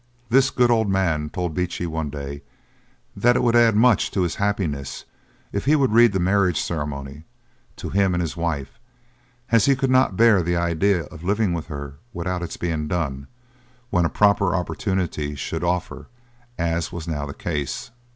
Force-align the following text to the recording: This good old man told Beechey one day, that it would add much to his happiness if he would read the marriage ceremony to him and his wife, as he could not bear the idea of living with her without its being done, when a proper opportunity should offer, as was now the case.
This 0.31 0.49
good 0.49 0.71
old 0.71 0.89
man 0.89 1.29
told 1.29 1.53
Beechey 1.53 1.85
one 1.85 2.09
day, 2.09 2.41
that 3.15 3.35
it 3.35 3.43
would 3.43 3.55
add 3.55 3.75
much 3.75 4.09
to 4.09 4.23
his 4.23 4.37
happiness 4.41 5.05
if 5.51 5.65
he 5.65 5.75
would 5.75 5.93
read 5.93 6.11
the 6.11 6.19
marriage 6.19 6.59
ceremony 6.59 7.23
to 7.75 7.91
him 7.91 8.15
and 8.15 8.21
his 8.21 8.35
wife, 8.35 8.79
as 9.51 9.65
he 9.65 9.75
could 9.75 9.91
not 9.91 10.17
bear 10.17 10.41
the 10.41 10.55
idea 10.57 11.03
of 11.03 11.23
living 11.23 11.53
with 11.53 11.67
her 11.67 11.97
without 12.13 12.41
its 12.41 12.57
being 12.57 12.87
done, 12.87 13.27
when 13.91 14.03
a 14.03 14.09
proper 14.09 14.55
opportunity 14.55 15.35
should 15.35 15.63
offer, 15.63 16.07
as 16.57 16.91
was 16.91 17.07
now 17.07 17.27
the 17.27 17.35
case. 17.35 17.91